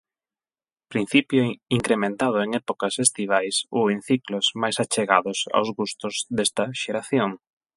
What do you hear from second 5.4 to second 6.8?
aos gustos desta